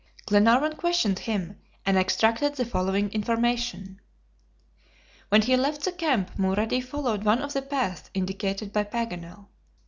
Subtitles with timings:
[0.25, 4.01] Glenarvan questioned him, and extracted the following information:
[5.29, 9.49] When he left the camp Mulrady followed one of the paths indicated by Paganel.